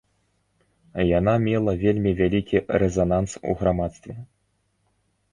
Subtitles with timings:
[1.19, 4.15] Яна мела вельмі вялікі рэзананс ў грамадстве.